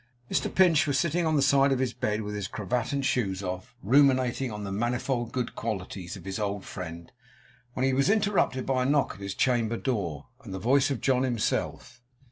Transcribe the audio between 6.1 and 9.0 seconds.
of his old friend, when he was interrupted by a